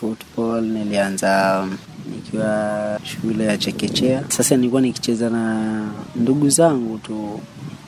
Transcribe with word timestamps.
Football 0.00 0.62
nilianza 0.62 1.64
nikiwa 2.14 3.00
shule 3.04 3.44
ya 3.44 3.56
chekechea. 3.58 4.24
Sasa 4.28 4.56
nilikuwa 4.56 4.82
nikicheza 4.82 5.30
na 5.30 5.64
ndugu 6.16 6.48
zangu 6.48 6.98
tu 6.98 7.40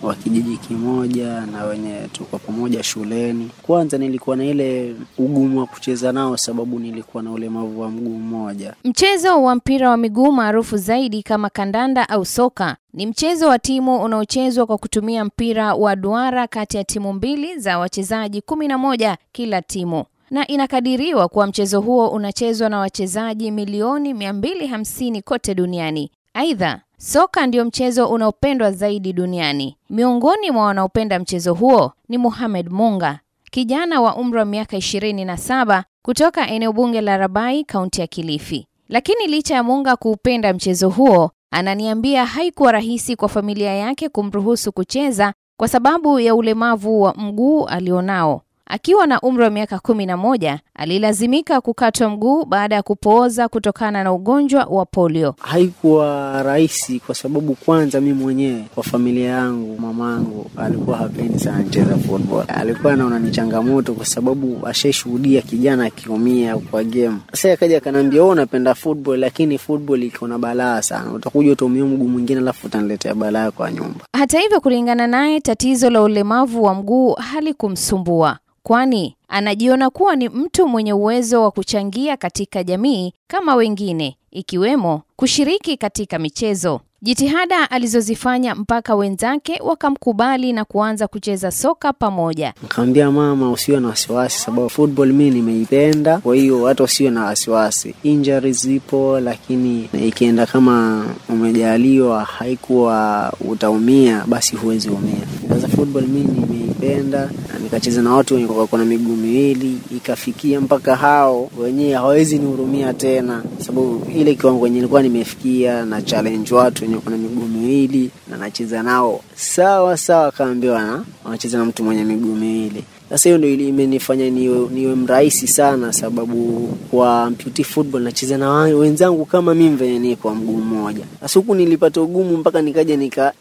wa 0.02 0.14
kijiji 0.14 0.56
kimoja 0.56 1.40
na 1.40 1.64
wenye 1.64 1.94
tuko 2.12 2.38
pamoja 2.38 2.82
shuleni. 2.82 3.50
Kwanza 3.62 3.98
nilikuwa 3.98 4.36
na 4.36 4.44
ile 4.44 4.94
ugumu 5.18 5.58
wa 5.60 5.66
kucheza 5.66 6.12
nao, 6.12 6.36
sababu 6.36 6.78
nilikuwa 6.78 7.22
na 7.22 7.30
ulemavu 7.32 7.80
wa 7.80 7.90
mguu 7.90 8.18
mmoja. 8.18 8.74
Mchezo 8.84 9.42
wa 9.42 9.54
mpira 9.54 9.90
wa 9.90 9.96
miguu 9.96 10.32
maarufu 10.32 10.76
zaidi 10.76 11.22
kama 11.22 11.50
kandanda 11.50 12.08
au 12.08 12.24
soka 12.24 12.76
ni 12.94 13.06
mchezo 13.06 13.48
wa 13.48 13.58
timu 13.58 14.02
unaochezwa 14.02 14.66
kwa 14.66 14.78
kutumia 14.78 15.24
mpira 15.24 15.74
wa 15.74 15.96
duara 15.96 16.46
kati 16.46 16.76
ya 16.76 16.84
timu 16.84 17.12
mbili 17.12 17.58
za 17.58 17.78
wachezaji 17.78 18.40
kumi 18.40 18.68
na 18.68 18.78
moja 18.78 19.16
kila 19.32 19.62
timu 19.62 20.04
na 20.30 20.46
inakadiriwa 20.46 21.28
kuwa 21.28 21.46
mchezo 21.46 21.80
huo 21.80 22.08
unachezwa 22.08 22.68
na 22.68 22.78
wachezaji 22.78 23.50
milioni 23.50 24.12
250 24.12 25.22
kote 25.22 25.54
duniani. 25.54 26.10
Aidha, 26.34 26.80
soka 26.98 27.46
ndio 27.46 27.64
mchezo 27.64 28.08
unaopendwa 28.08 28.72
zaidi 28.72 29.12
duniani. 29.12 29.76
Miongoni 29.90 30.50
mwa 30.50 30.64
wanaopenda 30.64 31.18
mchezo 31.18 31.54
huo 31.54 31.92
ni 32.08 32.18
Mohamed 32.18 32.70
Munga, 32.70 33.20
kijana 33.50 34.00
wa 34.00 34.16
umri 34.16 34.38
wa 34.38 34.44
miaka 34.44 34.76
27 34.76 35.82
kutoka 36.02 36.48
eneo 36.48 36.72
bunge 36.72 37.00
la 37.00 37.16
Rabai, 37.16 37.64
kaunti 37.64 38.00
ya 38.00 38.06
Kilifi. 38.06 38.66
Lakini 38.88 39.26
licha 39.26 39.54
ya 39.54 39.62
Munga 39.62 39.96
kuupenda 39.96 40.52
mchezo 40.52 40.88
huo, 40.88 41.30
ananiambia 41.50 42.26
haikuwa 42.26 42.72
rahisi 42.72 43.16
kwa 43.16 43.28
familia 43.28 43.74
yake 43.74 44.08
kumruhusu 44.08 44.72
kucheza 44.72 45.32
kwa 45.58 45.68
sababu 45.68 46.20
ya 46.20 46.34
ulemavu 46.34 47.02
wa 47.02 47.14
mguu 47.14 47.64
alionao. 47.66 48.42
Akiwa 48.68 49.06
na 49.06 49.20
umri 49.20 49.42
wa 49.44 49.50
miaka 49.50 49.78
kumi 49.78 50.06
na 50.06 50.16
moja 50.16 50.60
alilazimika 50.74 51.60
kukatwa 51.60 52.10
mguu 52.10 52.44
baada 52.44 52.74
ya 52.74 52.82
kupooza 52.82 53.48
kutokana 53.48 54.04
na 54.04 54.12
ugonjwa 54.12 54.64
wa 54.64 54.84
polio. 54.86 55.34
Haikuwa 55.40 56.42
rahisi 56.42 57.00
kwa 57.00 57.14
sababu 57.14 57.54
kwanza, 57.54 58.00
mi 58.00 58.12
mwenyewe 58.12 58.64
kwa 58.74 58.82
familia 58.84 59.30
yangu, 59.30 59.80
mamangu 59.80 60.50
alikuwa 60.56 60.96
hapendi 60.96 61.38
sana 61.38 61.58
nicheza 61.58 61.96
football. 61.96 62.44
Alikuwa 62.48 62.92
anaona 62.92 63.18
ni 63.18 63.30
changamoto 63.30 63.94
kwa 63.94 64.06
sababu 64.06 64.66
ashaishuhudia 64.66 65.42
kijana 65.42 65.84
akiumia 65.86 66.56
kwa 66.56 66.84
game. 66.84 67.16
Sasa 67.32 67.52
akaja 67.52 67.76
akaniambia, 67.78 68.20
wewe 68.22 68.32
unapenda 68.32 68.74
football, 68.74 69.18
lakini 69.18 69.58
football 69.58 70.02
iko 70.02 70.26
na 70.28 70.38
balaa 70.38 70.82
sana, 70.82 71.12
utakuja 71.12 71.52
utaumia 71.52 71.84
mguu 71.84 72.08
mwingine, 72.08 72.40
alafu 72.40 72.66
utaniletea 72.66 73.14
balaa 73.14 73.50
kwa 73.50 73.72
nyumba. 73.72 74.00
Hata 74.12 74.40
hivyo, 74.40 74.60
kulingana 74.60 75.06
naye, 75.06 75.40
tatizo 75.40 75.90
la 75.90 76.02
ulemavu 76.02 76.62
wa 76.64 76.74
mguu 76.74 77.12
halikumsumbua 77.12 78.38
kwani 78.66 79.16
anajiona 79.28 79.90
kuwa 79.90 80.16
ni 80.16 80.28
mtu 80.28 80.68
mwenye 80.68 80.92
uwezo 80.92 81.42
wa 81.42 81.50
kuchangia 81.50 82.16
katika 82.16 82.64
jamii 82.64 83.12
kama 83.26 83.54
wengine, 83.54 84.16
ikiwemo 84.30 85.02
kushiriki 85.16 85.76
katika 85.76 86.18
michezo. 86.18 86.80
Jitihada 87.02 87.70
alizozifanya 87.70 88.54
mpaka 88.54 88.94
wenzake 88.94 89.60
wakamkubali 89.64 90.52
na 90.52 90.64
kuanza 90.64 91.06
kucheza 91.08 91.50
soka 91.50 91.92
pamoja. 91.92 92.54
Nikamwambia 92.62 93.10
mama, 93.10 93.50
usiwe 93.52 93.80
na 93.80 93.88
wasiwasi, 93.88 94.38
sababu 94.38 94.70
football 94.70 95.12
mimi 95.12 95.30
nimeipenda, 95.30 96.18
kwa 96.18 96.36
hiyo 96.36 96.66
hata 96.66 96.84
usiwe 96.84 97.10
na 97.10 97.24
wasiwasi. 97.24 97.94
Injury 98.02 98.52
zipo, 98.52 99.20
lakini 99.20 99.88
ikienda 100.06 100.46
kama 100.46 101.06
umejaliwa, 101.28 102.24
haikuwa 102.24 103.32
utaumia, 103.48 104.24
basi 104.26 104.56
huwezi 104.56 104.88
umia. 104.90 105.26
Sasa 105.48 105.68
football 105.68 106.06
mimi 106.06 106.40
nimeipenda 106.40 107.30
nikacheza 107.62 108.02
na 108.02 108.14
watu 108.14 108.34
wenye 108.34 108.46
kuna 108.46 108.84
miguu 108.84 109.15
miwili, 109.16 109.78
ikafikia 109.96 110.60
mpaka 110.60 110.96
hao 110.96 111.50
wenyewe 111.58 111.92
hawawezi 111.94 112.38
nihurumia 112.38 112.92
tena, 112.94 113.42
sababu 113.58 114.06
ile 114.14 114.34
kiwango 114.34 114.66
yenye 114.66 114.76
nilikuwa 114.76 115.02
nimefikia 115.02 115.84
na 115.84 116.02
challenge 116.02 116.54
watu 116.54 116.84
wenye 116.84 116.96
kuna 116.96 117.16
miguu 117.16 117.46
miwili 117.46 118.10
na 118.30 118.36
nacheza 118.36 118.82
nao 118.82 119.20
sawa 119.34 119.96
sawa, 119.96 120.32
kaambiwa 120.32 120.82
na 120.82 121.04
wanacheza 121.24 121.58
na 121.58 121.64
mtu 121.64 121.84
mwenye 121.84 122.04
miguu 122.04 122.34
miwili. 122.34 122.84
Sasa 123.10 123.28
hiyo 123.28 123.38
ndio 123.38 123.50
imenifanya 123.68 124.30
niwe, 124.30 124.68
niwe 124.68 124.94
mrahisi 124.94 125.46
sana, 125.48 125.92
sababu 125.92 126.68
kwa 126.90 127.32
football 127.64 128.02
nacheza 128.02 128.38
na 128.38 128.50
wenzangu 128.60 129.24
kama 129.24 129.54
mimi 129.54 129.98
niko 129.98 130.34
mguu 130.34 130.56
mmoja. 130.58 131.04
Sasa 131.20 131.40
huku 131.40 131.54
nilipata 131.54 132.00
ugumu 132.02 132.36
mpaka 132.36 132.62
nikaja 132.62 132.96
nika 132.96 133.32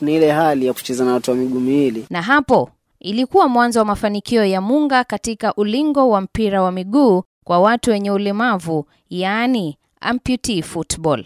na 0.00 0.10
ile 0.12 0.30
hali 0.30 0.66
ya 0.66 0.72
kucheza 0.72 1.04
na 1.04 1.12
watu 1.12 1.30
wa 1.30 1.36
miguu 1.36 1.60
miwili, 1.60 2.04
na 2.10 2.22
hapo 2.22 2.70
ilikuwa 3.00 3.48
mwanzo 3.48 3.78
wa 3.78 3.84
mafanikio 3.84 4.44
ya 4.44 4.60
Munga 4.60 5.04
katika 5.04 5.54
ulingo 5.54 6.08
wa 6.08 6.20
mpira 6.20 6.62
wa 6.62 6.72
miguu 6.72 7.22
kwa 7.44 7.60
watu 7.60 7.90
wenye 7.90 8.10
ulemavu, 8.10 8.86
yaani 9.10 9.78
amputee 10.00 10.62
football. 10.62 11.24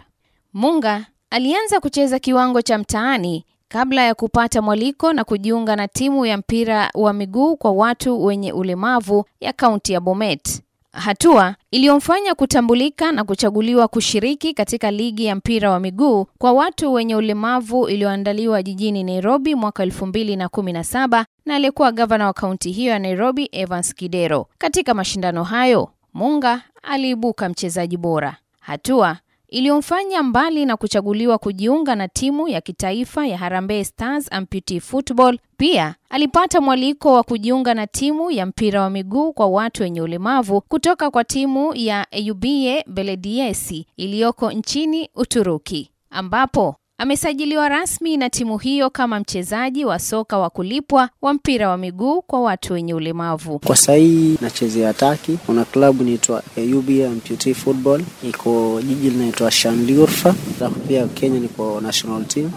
Munga 0.52 1.06
alianza 1.30 1.80
kucheza 1.80 2.18
kiwango 2.18 2.62
cha 2.62 2.78
mtaani 2.78 3.44
kabla 3.68 4.02
ya 4.02 4.14
kupata 4.14 4.62
mwaliko 4.62 5.12
na 5.12 5.24
kujiunga 5.24 5.76
na 5.76 5.88
timu 5.88 6.26
ya 6.26 6.36
mpira 6.36 6.90
wa 6.94 7.12
miguu 7.12 7.56
kwa 7.56 7.72
watu 7.72 8.24
wenye 8.24 8.52
ulemavu 8.52 9.24
ya 9.40 9.52
kaunti 9.52 9.92
ya 9.92 10.00
Bomet, 10.00 10.62
hatua 10.94 11.54
iliyomfanya 11.70 12.34
kutambulika 12.34 13.12
na 13.12 13.24
kuchaguliwa 13.24 13.88
kushiriki 13.88 14.54
katika 14.54 14.90
ligi 14.90 15.24
ya 15.24 15.34
mpira 15.36 15.70
wa 15.70 15.80
miguu 15.80 16.26
kwa 16.38 16.52
watu 16.52 16.92
wenye 16.92 17.16
ulemavu 17.16 17.88
iliyoandaliwa 17.88 18.62
jijini 18.62 19.04
Nairobi 19.04 19.54
mwaka 19.54 19.82
elfu 19.82 20.06
mbili 20.06 20.36
na 20.36 20.48
kumi 20.48 20.72
na 20.72 20.84
saba 20.84 21.26
na 21.46 21.54
aliyekuwa 21.54 21.92
gavana 21.92 22.26
wa 22.26 22.32
kaunti 22.32 22.70
hiyo 22.72 22.92
ya 22.92 22.98
Nairobi 22.98 23.48
Evans 23.52 23.94
Kidero. 23.94 24.46
Katika 24.58 24.94
mashindano 24.94 25.44
hayo, 25.44 25.90
Munga 26.14 26.62
aliibuka 26.82 27.48
mchezaji 27.48 27.96
bora, 27.96 28.36
hatua 28.60 29.16
iliyomfanya 29.54 30.22
mbali 30.22 30.66
na 30.66 30.76
kuchaguliwa 30.76 31.38
kujiunga 31.38 31.94
na 31.96 32.08
timu 32.08 32.48
ya 32.48 32.60
kitaifa 32.60 33.26
ya 33.26 33.38
Harambee 33.38 33.84
Stars 33.84 34.32
Amputee 34.32 34.80
Football, 34.80 35.38
pia 35.56 35.94
alipata 36.10 36.60
mwaliko 36.60 37.12
wa 37.12 37.22
kujiunga 37.22 37.74
na 37.74 37.86
timu 37.86 38.30
ya 38.30 38.46
mpira 38.46 38.80
wa 38.82 38.90
miguu 38.90 39.32
kwa 39.32 39.46
watu 39.46 39.82
wenye 39.82 40.02
ulemavu 40.02 40.60
kutoka 40.60 41.10
kwa 41.10 41.24
timu 41.24 41.74
ya 41.74 42.06
UBA 42.30 42.82
Belediyesi 42.86 43.86
iliyoko 43.96 44.52
nchini 44.52 45.08
Uturuki, 45.14 45.90
ambapo 46.10 46.76
amesajiliwa 46.98 47.68
rasmi 47.68 48.16
na 48.16 48.30
timu 48.30 48.58
hiyo 48.58 48.90
kama 48.90 49.20
mchezaji 49.20 49.84
wa 49.84 49.98
soka 49.98 50.38
wa 50.38 50.50
kulipwa 50.50 51.10
wa 51.22 51.34
mpira 51.34 51.68
wa 51.68 51.76
miguu 51.76 52.22
kwa 52.22 52.40
watu 52.40 52.72
wenye 52.72 52.94
ulemavu. 52.94 53.58
Kwa 53.58 53.76
sahii 53.76 54.36
nachezea 54.40 54.92
Taki, 54.94 55.38
kuna 55.46 55.64
klabu 55.64 56.02
inaitwa 56.02 56.42
AUB 56.58 56.90
Amputee 57.06 57.54
Football, 57.54 58.02
iko 58.28 58.80
jiji 58.88 59.10
linaitwa 59.10 59.50
Shamliurfa, 59.50 60.34
alafu 60.60 60.80
pia 60.80 61.06
Kenya 61.06 61.40
niko 61.40 61.80
national 61.80 62.24
team 62.24 62.50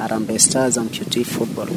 Harambee 0.00 0.38
Stars 0.38 0.78
Amputee 0.78 1.24
Football. 1.24 1.68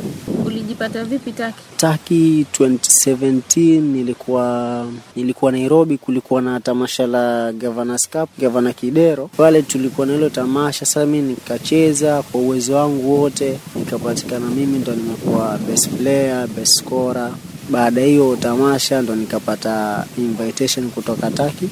Ulijipata 0.45 1.03
vipi 1.03 1.31
Taki? 1.31 1.57
Taki 1.78 2.45
2017 2.59 3.81
nilikuwa 3.81 4.85
nilikuwa 5.16 5.51
Nairobi, 5.51 5.97
kulikuwa 5.97 6.41
na 6.41 6.59
tamasha 6.59 7.07
la 7.07 7.51
Governors 7.53 8.09
Cup, 8.09 8.29
Governor 8.39 8.73
Kidero. 8.73 9.28
Pale 9.38 9.61
tulikuwa 9.61 10.07
na 10.07 10.13
hilo 10.13 10.29
tamasha, 10.29 10.85
sasa 10.85 11.06
mimi 11.06 11.28
nikacheza 11.28 12.22
kwa 12.22 12.41
uwezo 12.41 12.75
wangu 12.75 13.22
wote, 13.22 13.59
nikapatikana 13.75 14.45
mimi 14.47 14.78
ndo 14.79 14.95
nimekuwa 14.95 15.57
best 15.57 15.90
player, 15.90 16.47
best 16.47 16.73
scorer. 16.79 17.31
Baada 17.69 18.01
ya 18.01 18.07
hiyo 18.07 18.35
tamasha 18.35 19.01
ndo 19.01 19.16
nikapata 19.16 20.05
invitation 20.17 20.90
kutoka 20.90 21.31
Taki. 21.31 21.69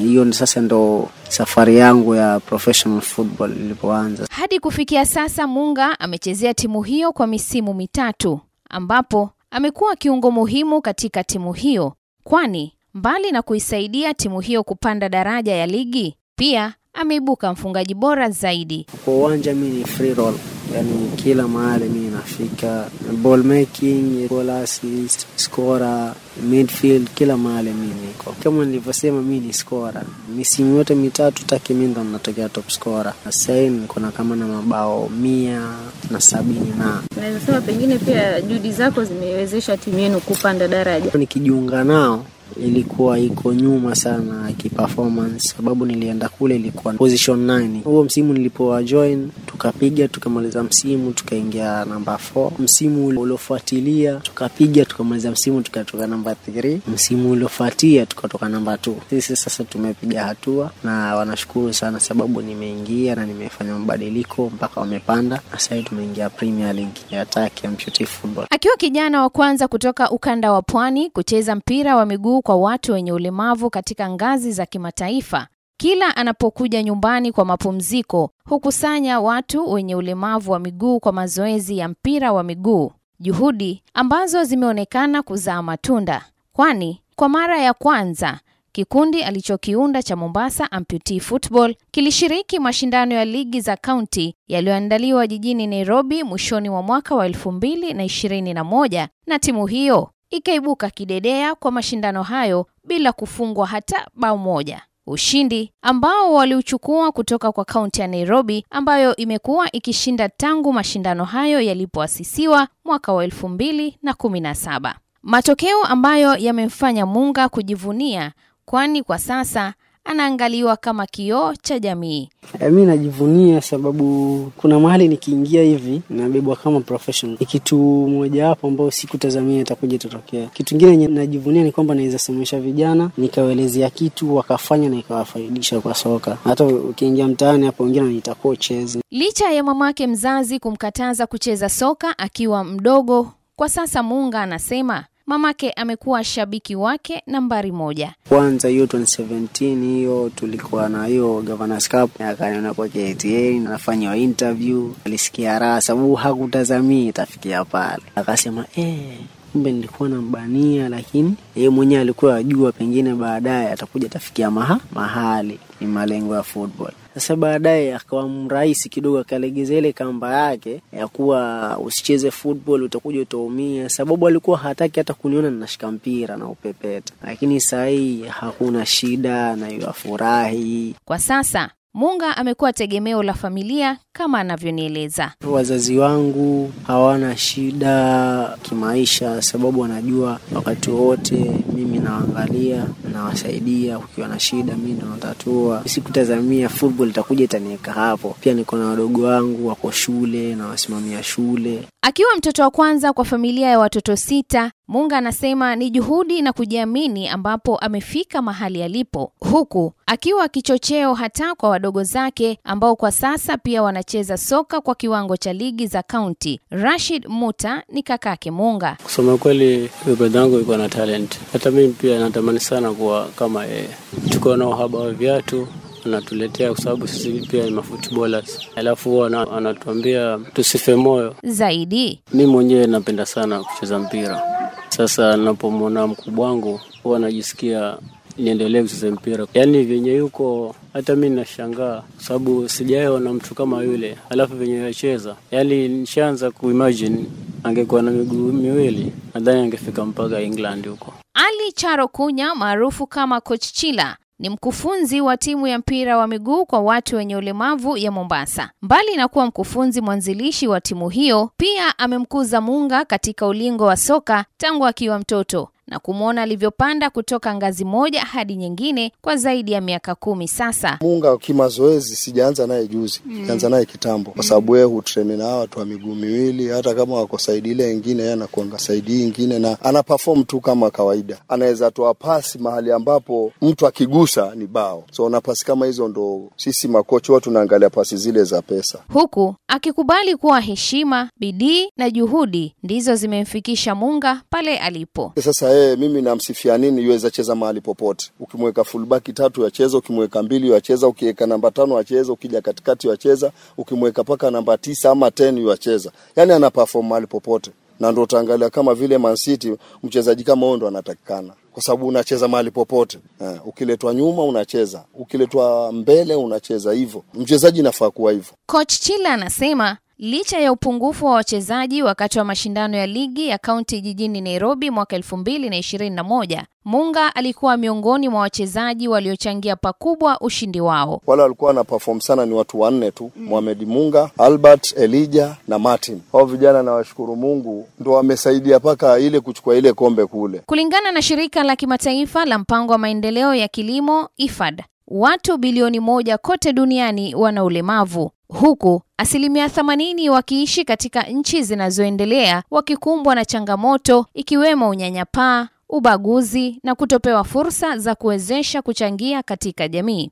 Hiyo 0.00 0.32
sasa 0.32 0.60
ndo 0.60 1.08
safari 1.28 1.76
yangu 1.76 2.14
ya 2.14 2.40
professional 2.40 3.00
football 3.00 3.50
ilipoanza. 3.52 4.26
Hadi 4.30 4.60
kufikia 4.60 5.06
sasa, 5.06 5.46
Munga 5.46 6.00
amechezea 6.00 6.54
timu 6.54 6.82
hiyo 6.82 7.12
kwa 7.12 7.26
misimu 7.26 7.74
mitatu, 7.74 8.40
ambapo 8.70 9.30
amekuwa 9.50 9.96
kiungo 9.96 10.30
muhimu 10.30 10.80
katika 10.82 11.24
timu 11.24 11.52
hiyo, 11.52 11.92
kwani 12.24 12.72
mbali 12.94 13.30
na 13.32 13.42
kuisaidia 13.42 14.14
timu 14.14 14.40
hiyo 14.40 14.62
kupanda 14.64 15.08
daraja 15.08 15.54
ya 15.56 15.66
ligi, 15.66 16.16
pia 16.36 16.74
ameibuka 16.92 17.52
mfungaji 17.52 17.94
bora 17.94 18.30
zaidi. 18.30 18.86
Kwa 19.04 19.14
uwanja 19.14 19.54
mi 19.54 19.68
ni 19.68 19.84
free 19.84 20.14
roll, 20.14 20.34
yani 20.74 21.08
kila 21.16 21.48
mahali 21.48 21.88
mi 21.88 22.08
nafika, 22.10 22.88
ball 23.22 23.42
making, 23.44 24.28
goal 24.28 24.50
assist, 24.50 25.26
scorer, 25.36 26.14
midfield, 26.50 27.08
kila 27.14 27.36
mahali 27.36 27.70
mi 27.70 27.86
niko. 27.86 28.34
Kama 28.42 28.64
nilivyosema, 28.64 29.22
mi 29.22 29.40
ni 29.40 29.52
scorer. 29.52 30.02
Misimu 30.36 30.76
yote 30.76 30.94
mitatu 30.94 31.46
Taki 31.46 31.74
mi 31.74 31.86
ndo 31.86 32.04
natokea 32.04 32.48
top 32.48 32.70
scorer. 32.70 33.12
Sasa 33.24 33.54
hivi 33.54 33.76
niko 33.76 34.00
na 34.00 34.10
kama 34.10 34.36
na 34.36 34.46
mabao 34.46 35.08
mia 35.20 35.62
na 36.10 36.20
sabini 36.20 36.72
na 36.78 37.02
Naweza 37.20 37.40
sema 37.40 37.60
pengine 37.60 37.98
pia 37.98 38.40
juhudi 38.40 38.72
zako 38.72 39.04
zimewezesha 39.04 39.76
timu 39.76 39.98
yenu 39.98 40.20
kupanda 40.20 40.68
daraja. 40.68 41.10
nikijiunga 41.18 41.84
nao 41.84 42.24
ilikuwa 42.62 43.18
iko 43.18 43.52
nyuma 43.54 43.94
sana 43.94 44.52
kiperformance, 44.56 45.48
sababu 45.56 45.86
nilienda 45.86 46.28
kule 46.28 46.56
ilikuwa 46.56 46.94
position 46.94 47.46
9. 47.46 47.82
Huo 47.84 48.04
msimu 48.04 48.32
nilipowa 48.32 48.82
join 48.82 49.30
tukapiga 49.62 50.08
tukamaliza 50.08 50.62
msimu 50.62 51.12
tukaingia 51.12 51.84
namba 51.84 52.18
4 52.34 52.50
msimu 52.58 53.06
uliofuatilia 53.06 54.14
tukapiga 54.14 54.84
tukamaliza 54.84 55.30
msimu 55.30 55.62
tukatoka 55.62 56.06
namba 56.06 56.36
3 56.50 56.78
msimu 56.88 57.30
uliofuatia 57.30 58.06
tukatoka 58.06 58.48
namba 58.48 58.74
2 58.74 58.94
sisi 59.10 59.36
sasa 59.36 59.64
tumepiga 59.64 60.24
hatua 60.24 60.70
na 60.84 61.16
wanashukuru 61.16 61.74
sana 61.74 62.00
sababu 62.00 62.42
nimeingia 62.42 63.14
na 63.14 63.26
nimefanya 63.26 63.72
mabadiliko 63.78 64.50
mpaka 64.54 64.80
wamepanda. 64.80 65.40
Na 65.52 65.58
sasa 65.58 65.82
tumeingia 65.82 66.30
Premier 66.30 66.74
League 66.74 67.00
ya 67.10 67.26
Turkey 67.26 67.68
Amputee 67.68 68.06
Football. 68.06 68.46
Akiwa 68.50 68.76
kijana 68.76 69.22
wa 69.22 69.30
kwanza 69.30 69.68
kutoka 69.68 70.10
ukanda 70.10 70.52
wa 70.52 70.62
pwani 70.62 71.10
kucheza 71.10 71.54
mpira 71.54 71.96
wa 71.96 72.06
miguu 72.06 72.42
kwa 72.42 72.56
watu 72.56 72.92
wenye 72.92 73.12
ulemavu 73.12 73.70
katika 73.70 74.10
ngazi 74.10 74.52
za 74.52 74.66
kimataifa, 74.66 75.46
kila 75.80 76.16
anapokuja 76.16 76.82
nyumbani 76.82 77.32
kwa 77.32 77.44
mapumziko 77.44 78.30
hukusanya 78.48 79.20
watu 79.20 79.72
wenye 79.72 79.94
ulemavu 79.96 80.52
wa 80.52 80.58
miguu 80.58 81.00
kwa 81.00 81.12
mazoezi 81.12 81.78
ya 81.78 81.88
mpira 81.88 82.32
wa 82.32 82.42
miguu, 82.42 82.92
juhudi 83.20 83.82
ambazo 83.94 84.44
zimeonekana 84.44 85.22
kuzaa 85.22 85.62
matunda, 85.62 86.24
kwani 86.52 87.02
kwa 87.16 87.28
mara 87.28 87.58
ya 87.60 87.74
kwanza 87.74 88.40
kikundi 88.72 89.22
alichokiunda 89.22 90.02
cha 90.02 90.16
Mombasa 90.16 90.72
Amputee 90.72 91.20
Football 91.20 91.74
kilishiriki 91.90 92.58
mashindano 92.58 93.14
ya 93.14 93.24
ligi 93.24 93.60
za 93.60 93.76
kaunti 93.76 94.34
yaliyoandaliwa 94.48 95.26
jijini 95.26 95.66
Nairobi 95.66 96.22
mwishoni 96.22 96.70
mwa 96.70 96.82
mwaka 96.82 97.14
wa 97.14 97.26
elfu 97.26 97.52
mbili 97.52 97.94
na 97.94 98.04
ishirini 98.04 98.54
na 98.54 98.64
moja 98.64 99.08
na 99.26 99.38
timu 99.38 99.66
hiyo 99.66 100.10
ikaibuka 100.30 100.90
kidedea 100.90 101.54
kwa 101.54 101.70
mashindano 101.70 102.22
hayo 102.22 102.66
bila 102.84 103.12
kufungwa 103.12 103.66
hata 103.66 104.06
bao 104.14 104.38
moja. 104.38 104.82
Ushindi 105.08 105.72
ambao 105.82 106.34
waliuchukua 106.34 107.12
kutoka 107.12 107.52
kwa 107.52 107.64
kaunti 107.64 108.00
ya 108.00 108.06
Nairobi 108.06 108.64
ambayo 108.70 109.16
imekuwa 109.16 109.72
ikishinda 109.72 110.28
tangu 110.28 110.72
mashindano 110.72 111.24
hayo 111.24 111.60
yalipoasisiwa 111.60 112.68
mwaka 112.84 113.12
wa 113.12 113.24
elfu 113.24 113.48
mbili 113.48 113.98
na 114.02 114.14
kumi 114.14 114.40
na 114.40 114.54
saba. 114.54 114.98
Matokeo 115.22 115.82
ambayo 115.84 116.36
yamemfanya 116.36 117.06
Munga 117.06 117.48
kujivunia 117.48 118.32
kwani 118.64 119.02
kwa 119.02 119.18
sasa 119.18 119.74
anaangaliwa 120.08 120.76
kama 120.76 121.06
kioo 121.06 121.54
cha 121.62 121.78
jamii. 121.78 122.28
E, 122.60 122.68
mi 122.68 122.86
najivunia 122.86 123.60
sababu 123.60 124.52
kuna 124.56 124.80
mahali 124.80 125.08
nikiingia 125.08 125.62
hivi 125.62 126.02
nabebwa 126.10 126.56
kama 126.56 126.80
professional. 126.80 127.36
Ni 127.40 127.46
kitu 127.46 127.76
mojawapo 128.08 128.66
ambao 128.68 128.90
sikutazamia 128.90 129.60
itakuja 129.60 129.96
itatokea. 129.96 130.46
Kitu 130.46 130.78
kingine 130.78 131.06
najivunia 131.08 131.62
ni 131.64 131.72
kwamba 131.72 131.94
naweza 131.94 132.18
somesha 132.18 132.60
vijana 132.60 133.10
nikawaelezea 133.18 133.90
kitu 133.90 134.36
wakafanya 134.36 134.88
na 134.88 134.96
ikawafaidisha 134.98 135.80
kwa 135.80 135.94
soka. 135.94 136.36
Hata 136.44 136.64
ukiingia 136.66 137.28
mtaani 137.28 137.66
hapo 137.66 137.84
wengine 137.84 138.04
wanaita 138.04 138.34
coaches. 138.34 138.98
Licha 139.10 139.50
ya 139.50 139.62
mamake 139.64 140.06
mzazi 140.06 140.58
kumkataza 140.58 141.26
kucheza 141.26 141.68
soka 141.68 142.18
akiwa 142.18 142.64
mdogo, 142.64 143.32
kwa 143.56 143.68
sasa 143.68 144.02
Munga 144.02 144.40
anasema 144.42 145.04
mamake 145.28 145.70
amekuwa 145.70 146.24
shabiki 146.24 146.76
wake 146.76 147.22
nambari 147.26 147.72
moja. 147.72 148.14
Kwanza 148.28 148.68
hiyo 148.68 148.84
2017 148.86 149.82
hiyo 149.84 150.30
tulikuwa 150.34 150.88
na 150.88 151.06
hiyo 151.06 151.42
Governors 151.42 151.88
Cup, 151.88 152.20
akaniona 152.20 152.74
kwa 152.74 152.88
KTN 152.88 153.62
nafanywa 153.62 154.16
interview, 154.16 154.92
alisikia 155.04 155.58
raha 155.58 155.80
sababu 155.80 156.14
hakutazamia 156.14 157.08
itafikia 157.08 157.64
pale, 157.64 158.02
akasema 158.14 158.64
eh, 158.76 159.18
kumbe 159.52 159.72
nilikuwa 159.72 160.08
nambania, 160.08 160.88
lakini 160.88 161.34
yeye 161.56 161.68
mwenyewe 161.68 162.00
alikuwa 162.00 162.36
ajua 162.36 162.72
pengine 162.72 163.14
baadaye 163.14 163.72
atakuja 163.72 164.06
atafikia 164.06 164.50
maha, 164.50 164.80
mahali 164.94 165.58
ni 165.80 165.86
malengo 165.86 166.34
ya 166.34 166.42
football. 166.42 166.92
Sasa 167.18 167.36
baadaye 167.36 167.94
akawa 167.94 168.28
mrahisi 168.28 168.88
kidogo, 168.88 169.18
akalegeza 169.18 169.74
ile 169.74 169.92
kamba 169.92 170.34
yake 170.48 170.80
ya 170.92 171.08
kuwa 171.08 171.78
usicheze 171.78 172.30
football, 172.30 172.82
utakuja 172.82 173.20
utaumia, 173.20 173.88
sababu 173.88 174.28
alikuwa 174.28 174.58
hataki 174.58 175.00
hata 175.00 175.14
kuniona 175.14 175.50
ninashika 175.50 175.90
mpira 175.90 176.36
na 176.36 176.48
upepeta, 176.48 177.14
lakini 177.22 177.60
sahii 177.60 178.22
hakuna 178.24 178.86
shida 178.86 179.56
na 179.56 179.68
yafurahi. 179.68 180.94
Kwa 181.04 181.18
sasa 181.18 181.70
Munga 181.98 182.36
amekuwa 182.36 182.72
tegemeo 182.72 183.22
la 183.22 183.34
familia 183.34 183.96
kama 184.12 184.38
anavyonieleza. 184.40 185.32
Wazazi 185.50 185.98
wangu 185.98 186.72
hawana 186.86 187.36
shida 187.36 188.58
kimaisha, 188.62 189.42
sababu 189.42 189.80
wanajua 189.80 190.40
wakati 190.54 190.90
wote 190.90 191.50
mimi 191.74 191.98
nawaangalia, 191.98 192.84
nawasaidia. 193.12 193.98
Ukiwa 193.98 194.28
na 194.28 194.40
shida, 194.40 194.76
mi 194.76 194.92
nawatatua. 194.92 195.82
Sikutazamia 195.86 196.68
football 196.68 197.08
itakuja 197.08 197.44
itaniweka 197.44 197.92
hapo. 197.92 198.36
Pia 198.40 198.54
niko 198.54 198.76
na 198.76 198.86
wadogo 198.86 199.22
wangu 199.22 199.68
wako 199.68 199.90
shule, 199.90 200.54
nawasimamia 200.54 201.22
shule. 201.22 201.82
Akiwa 202.08 202.36
mtoto 202.36 202.62
wa 202.62 202.70
kwanza 202.70 203.12
kwa 203.12 203.24
familia 203.24 203.68
ya 203.68 203.78
watoto 203.78 204.16
sita, 204.16 204.72
Munga 204.88 205.18
anasema 205.18 205.76
ni 205.76 205.90
juhudi 205.90 206.42
na 206.42 206.52
kujiamini 206.52 207.28
ambapo 207.28 207.76
amefika 207.78 208.42
mahali 208.42 208.82
alipo, 208.82 209.32
huku 209.40 209.92
akiwa 210.06 210.48
kichocheo 210.48 211.14
hata 211.14 211.54
kwa 211.54 211.68
wadogo 211.68 212.02
zake 212.04 212.58
ambao 212.64 212.96
kwa 212.96 213.12
sasa 213.12 213.56
pia 213.58 213.82
wanacheza 213.82 214.36
soka 214.36 214.80
kwa 214.80 214.94
kiwango 214.94 215.36
cha 215.36 215.52
ligi 215.52 215.86
za 215.86 216.02
kaunti. 216.02 216.60
Rashid 216.70 217.26
Muta 217.28 217.82
ni 217.88 218.02
kakake 218.02 218.50
Munga. 218.50 218.96
Kusema 219.04 219.36
kweli, 219.38 219.90
yangu 220.34 220.58
yuko 220.58 220.76
na 220.76 220.88
talent. 220.88 221.38
Hata 221.52 221.70
mimi 221.70 221.92
pia 221.92 222.18
natamani 222.18 222.60
sana 222.60 222.92
kuwa 222.92 223.26
kama 223.36 223.64
yeye. 223.64 223.88
Tuko 224.30 224.56
na 224.56 224.68
uhaba 224.68 224.98
wa 224.98 225.10
viatu 225.12 225.68
anatuletea 226.08 226.72
kwa 226.74 226.82
sababu 226.84 227.08
sisi 227.08 227.30
pia 227.50 227.64
ni 227.64 227.70
mafootballers, 227.70 228.58
alafu 228.76 229.10
huwa 229.10 229.24
wanatuambia 229.52 230.38
tusife 230.54 230.94
moyo. 230.94 231.34
Zaidi 231.42 232.20
Mi 232.32 232.46
mwenyewe 232.46 232.86
napenda 232.86 233.26
sana 233.26 233.60
kucheza 233.64 233.98
mpira. 233.98 234.42
Sasa 234.88 235.36
napomwona 235.36 236.06
mkubwa 236.06 236.46
wangu 236.46 236.80
huwa 237.02 237.18
najisikia 237.18 237.96
niendelee 238.38 238.82
kucheza 238.82 239.10
mpira, 239.10 239.46
yaani 239.54 239.82
venye 239.84 240.14
yuko 240.14 240.74
hata 240.92 241.16
mi 241.16 241.30
nashangaa, 241.30 242.02
kwa 242.16 242.24
sababu 242.24 242.68
sijaona 242.68 243.32
mtu 243.32 243.54
kama 243.54 243.82
yule, 243.82 244.16
alafu 244.30 244.54
venye 244.56 244.76
yacheza, 244.76 245.36
yaani 245.50 245.88
nishaanza 245.88 246.50
kuimagine 246.50 247.24
angekuwa 247.64 248.02
na 248.02 248.10
miguu 248.10 248.52
miwili, 248.52 249.12
nadhani 249.34 249.60
angefika 249.60 250.04
mpaka 250.04 250.40
England 250.40 250.88
huko. 250.88 251.14
Ali 251.34 251.72
Charo 251.74 252.08
Kunya 252.08 252.54
maarufu 252.54 253.06
kama 253.06 253.40
Coach 253.40 253.72
Chila 253.72 254.16
ni 254.38 254.50
mkufunzi 254.50 255.20
wa 255.20 255.36
timu 255.36 255.66
ya 255.66 255.78
mpira 255.78 256.16
wa 256.18 256.26
miguu 256.26 256.66
kwa 256.66 256.80
watu 256.80 257.16
wenye 257.16 257.36
ulemavu 257.36 257.96
ya 257.96 258.10
Mombasa. 258.12 258.70
Mbali 258.82 259.16
na 259.16 259.28
kuwa 259.28 259.46
mkufunzi 259.46 260.00
mwanzilishi 260.00 260.68
wa 260.68 260.80
timu 260.80 261.08
hiyo, 261.08 261.50
pia 261.56 261.98
amemkuza 261.98 262.60
Munga 262.60 263.04
katika 263.04 263.46
ulingo 263.46 263.84
wa 263.84 263.96
soka 263.96 264.44
tangu 264.56 264.86
akiwa 264.86 265.18
mtoto 265.18 265.68
na 265.88 265.98
kumwona 265.98 266.42
alivyopanda 266.42 267.10
kutoka 267.10 267.54
ngazi 267.54 267.84
moja 267.84 268.20
hadi 268.20 268.56
nyingine 268.56 269.12
kwa 269.22 269.36
zaidi 269.36 269.72
ya 269.72 269.80
miaka 269.80 270.14
kumi 270.14 270.48
sasa. 270.48 270.98
Munga 271.00 271.36
kimazoezi 271.36 272.16
sijaanza 272.16 272.66
naye 272.66 272.86
juzi, 272.88 273.20
nianza 273.26 273.68
naye 273.68 273.84
kitambo, 273.84 274.30
kwa 274.30 274.44
sababu 274.44 274.76
yeye 274.76 274.86
hutreni 274.88 275.36
na 275.36 275.46
watu 275.46 275.78
wa 275.78 275.84
miguu 275.84 276.14
miwili. 276.14 276.68
Hata 276.68 276.94
kama 276.94 277.14
wako 277.14 277.38
saidi 277.38 277.70
ile 277.70 277.92
ingine, 277.92 278.22
yeye 278.22 278.32
anakuanga 278.34 278.78
saidi 278.78 279.12
hii 279.12 279.22
ingine, 279.24 279.58
na 279.58 279.80
ana 279.84 280.02
perform 280.02 280.44
tu 280.44 280.60
kama 280.60 280.90
kawaida. 280.90 281.38
Anaweza 281.48 281.90
toa 281.90 282.14
pasi 282.14 282.58
mahali 282.58 282.92
ambapo 282.92 283.52
mtu 283.62 283.86
akigusa 283.86 284.54
ni 284.54 284.66
bao. 284.66 285.04
So 285.10 285.28
na 285.28 285.40
pasi 285.40 285.64
kama 285.64 285.86
hizo 285.86 286.08
ndo 286.08 286.50
sisi 286.56 286.88
makocha 286.88 287.26
huwa 287.28 287.40
tunaangalia 287.40 287.90
pasi 287.90 288.16
zile 288.16 288.44
za 288.44 288.62
pesa. 288.62 288.98
Huku 289.12 289.54
akikubali 289.68 290.36
kuwa 290.36 290.60
heshima, 290.60 291.30
bidii 291.36 291.88
na 291.96 292.10
juhudi 292.10 292.74
ndizo 292.82 293.14
zimemfikisha 293.14 293.94
Munga 293.94 294.42
pale 294.50 294.78
alipo. 294.78 295.32
Sasa 295.44 295.68
yeye 295.78 295.96
mimi 295.96 296.22
namsifia 296.22 296.78
nini? 296.78 297.04
Yuweza 297.04 297.30
cheza 297.30 297.54
mahali 297.54 297.80
popote. 297.80 298.30
Ukimweka 298.40 298.84
fullback 298.84 299.34
tatu 299.34 299.64
yacheza, 299.64 299.98
ukimweka 299.98 300.42
mbili 300.42 300.70
yacheza, 300.70 301.06
ukiweka 301.08 301.46
namba 301.46 301.70
tano 301.70 301.96
yacheza, 301.96 302.32
ukija 302.32 302.60
katikati 302.60 303.08
yacheza, 303.08 303.52
ukimweka 303.78 304.24
paka 304.24 304.50
namba 304.50 304.78
tisa 304.78 305.10
ama 305.10 305.30
ten 305.30 305.58
yacheza. 305.68 306.12
Yani 306.36 306.52
ana 306.52 306.70
perform 306.70 307.06
mahali 307.08 307.26
popote, 307.26 307.70
na 308.00 308.12
ndo 308.12 308.22
utaangalia 308.22 308.70
kama 308.70 308.94
vile 308.94 309.18
Man 309.18 309.36
City, 309.36 309.76
mchezaji 310.02 310.44
kama 310.44 310.66
huyo 310.66 310.76
ndo 310.76 310.88
anatakikana 310.88 311.52
kwa 311.72 311.82
sababu 311.82 312.06
unacheza 312.06 312.48
mahali 312.48 312.70
popote 312.70 313.18
eh, 313.40 313.60
ukiletwa 313.66 314.14
nyuma 314.14 314.44
unacheza, 314.44 315.04
ukiletwa 315.14 315.92
mbele 315.92 316.34
unacheza. 316.34 316.92
Hivyo 316.92 317.22
mchezaji 317.34 317.82
nafaa 317.82 318.10
kuwa 318.10 318.32
hivyo. 318.32 318.52
Coach 318.66 319.00
Chila 319.00 319.32
anasema 319.32 319.96
licha 320.18 320.58
ya 320.58 320.72
upungufu 320.72 321.26
wa 321.26 321.32
wachezaji 321.32 322.02
wakati 322.02 322.38
wa 322.38 322.44
mashindano 322.44 322.96
ya 322.96 323.06
ligi 323.06 323.48
ya 323.48 323.58
kaunti 323.58 324.00
jijini 324.00 324.40
Nairobi 324.40 324.90
mwaka 324.90 325.16
elfu 325.16 325.36
mbili 325.36 325.70
na 325.70 325.76
ishirini 325.76 326.16
na 326.16 326.24
moja, 326.24 326.66
Munga 326.84 327.34
alikuwa 327.36 327.76
miongoni 327.76 328.28
mwa 328.28 328.40
wachezaji 328.40 329.08
waliochangia 329.08 329.76
pakubwa 329.76 330.40
ushindi 330.40 330.80
wao. 330.80 331.20
Wale 331.26 331.42
walikuwa 331.42 331.68
wana 331.68 331.84
perform 331.84 332.20
sana 332.20 332.46
ni 332.46 332.54
watu 332.54 332.80
wanne 332.80 333.10
tu 333.10 333.30
mm. 333.36 333.44
Mohamed 333.46 333.82
Munga, 333.88 334.30
Albert, 334.38 334.94
Elijah 334.96 335.56
na 335.68 335.78
Martin. 335.78 336.20
Hao 336.32 336.44
vijana 336.46 336.82
nawashukuru 336.82 337.36
Mungu 337.36 337.88
ndo 338.00 338.12
wamesaidia 338.12 338.80
paka 338.80 339.18
ile 339.18 339.40
kuchukua 339.40 339.76
ile 339.76 339.92
kombe 339.92 340.26
kule. 340.26 340.62
Kulingana 340.66 341.12
na 341.12 341.22
shirika 341.22 341.62
la 341.62 341.76
kimataifa 341.76 342.44
la 342.44 342.58
mpango 342.58 342.92
wa 342.92 342.98
maendeleo 342.98 343.54
ya 343.54 343.68
kilimo 343.68 344.28
IFAD, 344.36 344.84
watu 345.08 345.58
bilioni 345.58 346.00
moja 346.00 346.38
kote 346.38 346.72
duniani 346.72 347.34
wana 347.34 347.64
ulemavu. 347.64 348.30
Huku 348.48 349.02
asilimia 349.16 349.66
80 349.66 350.28
wakiishi 350.28 350.84
katika 350.84 351.22
nchi 351.22 351.62
zinazoendelea 351.62 352.62
wakikumbwa 352.70 353.34
na 353.34 353.44
changamoto 353.44 354.26
ikiwemo 354.34 354.88
unyanyapaa, 354.88 355.68
ubaguzi 355.88 356.80
na 356.82 356.94
kutopewa 356.94 357.44
fursa 357.44 357.98
za 357.98 358.14
kuwezesha 358.14 358.82
kuchangia 358.82 359.42
katika 359.42 359.88
jamii. 359.88 360.30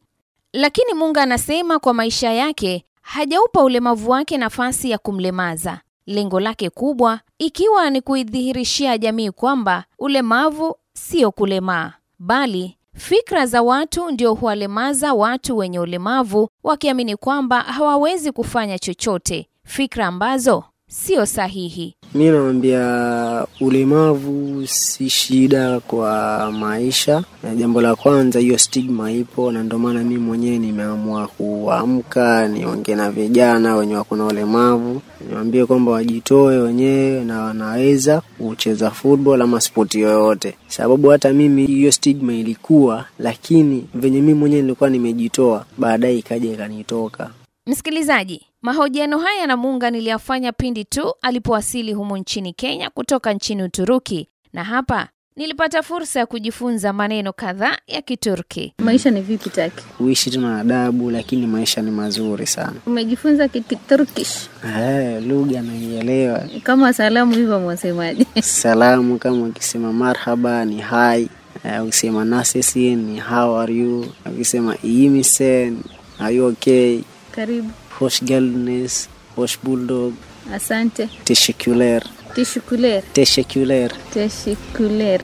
Lakini 0.53 0.95
Munga 0.95 1.23
anasema 1.23 1.79
kwa 1.79 1.95
maisha 1.95 2.33
yake 2.33 2.85
hajaupa 3.03 3.63
ulemavu 3.65 4.11
wake 4.11 4.39
nafasi 4.39 4.91
ya 4.91 4.99
kumlemaza, 4.99 5.81
lengo 6.07 6.41
lake 6.41 6.71
kubwa 6.71 7.21
ikiwa 7.39 7.91
ni 7.91 8.01
kuidhihirishia 8.01 8.99
jamii 8.99 9.31
kwamba 9.31 9.85
ulemavu 9.99 10.77
sio 10.93 11.31
kulemaa, 11.33 11.93
bali 12.19 12.77
fikra 12.97 13.47
za 13.47 13.63
watu 13.63 14.11
ndio 14.11 14.35
huwalemaza 14.35 15.15
watu 15.15 15.57
wenye 15.57 15.79
ulemavu, 15.81 16.49
wakiamini 16.63 17.17
kwamba 17.17 17.61
hawawezi 17.61 18.33
kufanya 18.33 18.79
chochote, 18.79 19.49
fikra 19.65 20.07
ambazo 20.07 20.65
sio 20.91 21.27
sahihi. 21.27 21.95
Mi 22.15 22.25
nawambia 22.31 23.47
ulemavu 23.61 24.67
si 24.67 25.11
shida 25.11 25.81
kwa 25.81 26.53
maisha. 26.53 27.25
Na 27.43 27.55
jambo 27.55 27.81
la 27.81 27.97
kwanza, 27.97 28.39
hiyo 28.41 28.59
stigma 28.59 29.13
ipo, 29.13 29.53
na 29.53 29.63
ndio 29.63 29.79
maana 29.79 30.05
mi 30.05 30.19
mwenyewe 30.19 30.59
nimeamua 30.59 31.27
kuamka 31.29 32.49
niongee 32.49 32.95
na 32.95 33.11
vijana 33.11 33.77
wenye 33.77 33.97
wako 33.97 34.17
na 34.17 34.25
ulemavu, 34.27 35.03
niwaambie 35.29 35.67
kwamba 35.67 35.93
wajitoe 35.93 36.59
wenyewe 36.59 37.25
na 37.25 37.41
wanaweza 37.43 38.21
kucheza 38.39 38.91
football 38.91 39.43
ama 39.43 39.61
spoti 39.61 40.01
yoyote, 40.01 40.55
sababu 40.69 41.09
hata 41.09 41.33
mimi 41.33 41.67
hiyo 41.67 41.93
stigma 41.93 42.35
ilikuwa, 42.35 43.05
lakini 43.19 43.87
venye 43.95 44.21
mi 44.23 44.35
mwenyewe 44.35 44.63
nilikuwa 44.63 44.91
nimejitoa, 44.91 45.65
baadaye 45.79 46.19
ikaja 46.19 46.53
ikanitoka. 46.53 47.31
Msikilizaji, 47.69 48.43
mahojiano 48.67 49.19
haya 49.19 49.47
na 49.47 49.57
Munga 49.57 49.91
niliyafanya 49.91 50.53
pindi 50.53 50.85
tu 50.85 51.15
alipowasili 51.23 51.93
humu 51.93 52.17
nchini 52.17 52.53
Kenya 52.53 52.91
kutoka 52.91 53.33
nchini 53.33 53.63
Uturuki, 53.63 54.29
na 54.53 54.65
hapa 54.65 55.09
nilipata 55.37 55.83
fursa 55.83 56.21
ya 56.21 56.27
kujifunza 56.27 56.93
maneno 56.93 57.33
kadhaa 57.33 57.77
ya 57.87 58.03
Kiturki. 58.03 58.75
Maisha 58.79 59.11
ni 59.11 59.21
vipi 59.21 59.51
Taki? 59.51 59.85
Kuishi 59.99 60.31
tuna 60.31 60.61
adabu, 60.61 61.11
lakini 61.11 61.47
maisha 61.47 61.83
ni 61.83 61.91
mazuri 61.91 62.47
sana. 62.47 62.73
Umejifunza 62.87 63.49
Kiturkish? 63.49 64.49
Eh, 64.79 65.23
lugha 65.27 65.63
naielewa. 65.63 66.43
kama 66.63 66.93
salamu 66.93 67.35
hivyo, 67.35 67.61
mwasemaje? 67.61 68.27
Salamu 68.43 69.19
kama 69.19 69.47
ukisema 69.47 69.93
marhaba 69.93 70.65
ni 70.65 70.81
hai, 70.81 71.29
eh, 71.65 71.85
ukisema 71.85 72.25
nasesin 72.25 72.99
ni 72.99 73.21
how 73.21 73.59
are 73.59 73.75
you, 73.75 74.07
ukisema 74.27 74.77
imisen 74.83 75.79
are 76.19 76.35
you 76.35 76.47
okay, 76.47 77.01
Karibu, 77.37 77.71
hoş 77.99 78.21
Galnes, 78.21 79.09
Hosh 79.37 79.59
Bulldog. 79.65 80.13
asante, 80.55 81.09
teşekkürler, 81.25 82.03
tishikuler, 82.35 83.03
teşekkürler. 83.15 83.91
teshikuler. 84.15 85.21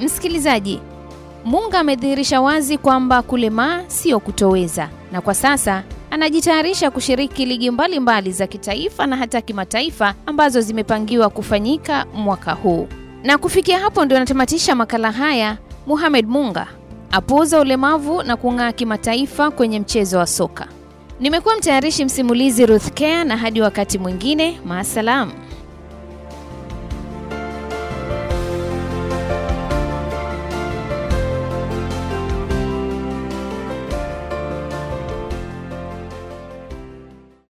Msikilizaji, 0.00 0.80
Munga 1.44 1.78
amedhihirisha 1.78 2.36
wazi 2.40 2.78
kwamba 2.78 3.22
kulemaa 3.22 3.82
sio 3.88 4.20
kutoweza, 4.20 4.88
na 5.12 5.20
kwa 5.20 5.34
sasa 5.34 5.82
anajitayarisha 6.10 6.90
kushiriki 6.90 7.46
ligi 7.46 7.70
mbalimbali 7.70 8.00
mbali 8.00 8.32
za 8.32 8.46
kitaifa 8.46 9.06
na 9.06 9.16
hata 9.16 9.40
kimataifa 9.40 10.14
ambazo 10.26 10.60
zimepangiwa 10.60 11.30
kufanyika 11.30 12.06
mwaka 12.14 12.52
huu. 12.52 12.88
Na 13.24 13.38
kufikia 13.38 13.78
hapo 13.78 14.04
ndio 14.04 14.16
anatamatisha 14.16 14.74
makala 14.74 15.12
haya. 15.12 15.58
Muhamed 15.86 16.26
Munga 16.28 16.66
apuuza 17.10 17.60
ulemavu 17.60 18.22
na 18.22 18.36
kung'aa 18.36 18.72
kimataifa 18.72 19.50
kwenye 19.50 19.80
mchezo 19.80 20.18
wa 20.18 20.26
soka. 20.26 20.66
Nimekuwa 21.20 21.56
mtayarishi 21.56 22.04
msimulizi 22.04 22.66
Ruth 22.66 22.88
Care, 22.90 23.24
na 23.24 23.36
hadi 23.36 23.60
wakati 23.60 23.98
mwingine, 23.98 24.60
maasalamu. 24.66 25.32